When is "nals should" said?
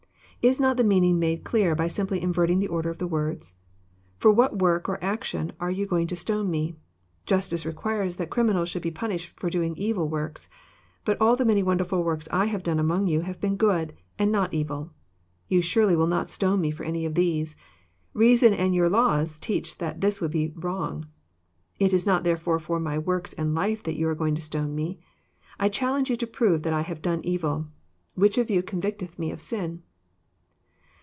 8.55-8.81